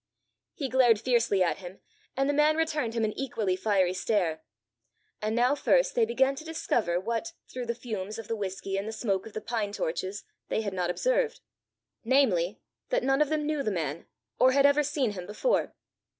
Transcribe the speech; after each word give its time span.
He 0.55 0.67
glared 0.67 0.99
fiercely 0.99 1.43
at 1.43 1.59
him, 1.59 1.79
and 2.17 2.27
the 2.27 2.33
man 2.33 2.57
returned 2.57 2.95
him 2.95 3.05
an 3.05 3.13
equally 3.13 3.55
fiery 3.55 3.93
stare. 3.93 4.41
And 5.21 5.35
now 5.35 5.53
first 5.53 5.93
they 5.93 6.05
began 6.07 6.33
to 6.37 6.43
discover 6.43 6.99
what, 6.99 7.33
through 7.47 7.67
the 7.67 7.75
fumes 7.75 8.17
of 8.17 8.27
the 8.27 8.35
whisky 8.35 8.77
and 8.77 8.87
the 8.87 8.93
smoke 8.93 9.27
of 9.27 9.33
the 9.33 9.41
pine 9.41 9.71
torches, 9.71 10.23
they 10.49 10.61
had 10.61 10.73
not 10.73 10.89
observed, 10.89 11.39
namely, 12.03 12.59
that 12.89 13.03
none 13.03 13.21
of 13.21 13.29
them 13.29 13.45
knew 13.45 13.61
the 13.61 13.69
man, 13.69 14.07
or 14.39 14.53
had 14.53 14.65
ever 14.65 14.81
seen 14.81 15.11
him 15.11 15.27
before. 15.27 15.75